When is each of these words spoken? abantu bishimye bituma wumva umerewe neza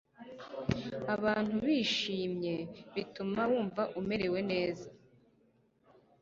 abantu 1.15 1.55
bishimye 1.65 2.55
bituma 2.95 3.39
wumva 3.51 3.83
umerewe 3.99 4.39
neza 4.51 4.87